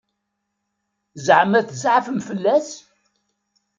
Ẓeɛma 1.25 1.59
tzeɛfem 1.63 2.19
fell-as? 2.27 2.69